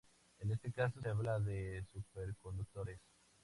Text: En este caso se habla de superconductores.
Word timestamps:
En 0.39 0.49
este 0.49 0.71
caso 0.71 0.99
se 0.99 1.09
habla 1.09 1.39
de 1.39 1.85
superconductores. 1.93 2.99